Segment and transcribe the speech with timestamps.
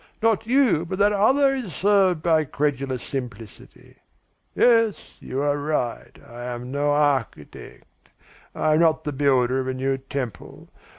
[0.19, 3.97] Not you, but that other, is served by credulous simplicity.
[4.55, 8.09] Yes, you are right, I am no architect.
[8.55, 10.69] I am not the builder of a new temple.